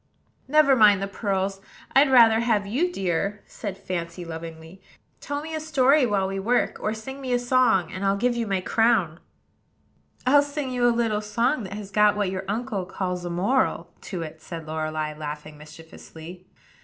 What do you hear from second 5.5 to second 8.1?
a story while we work, or sing me a song; and